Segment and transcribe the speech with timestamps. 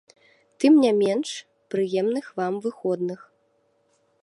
[0.63, 1.29] Тым не менш,
[1.75, 3.19] прыемных вам выходных!